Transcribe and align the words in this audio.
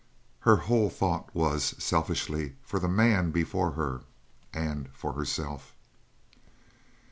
Her 0.39 0.55
whole 0.55 0.89
thought 0.89 1.29
was, 1.35 1.75
selfishly, 1.77 2.55
for 2.63 2.79
the 2.79 2.87
man 2.87 3.29
before 3.29 3.73
her, 3.73 4.01
and 4.51 4.89
for 4.91 5.13
herself. 5.13 5.75